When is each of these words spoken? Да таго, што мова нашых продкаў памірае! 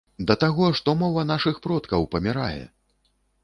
Да 0.29 0.35
таго, 0.43 0.69
што 0.79 0.95
мова 1.03 1.27
нашых 1.33 1.61
продкаў 1.67 2.11
памірае! 2.17 2.61